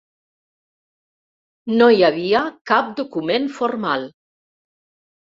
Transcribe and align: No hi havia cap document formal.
No 1.81 1.89
hi 1.95 2.01
havia 2.07 2.41
cap 2.71 2.89
document 3.01 3.47
formal. 3.59 4.09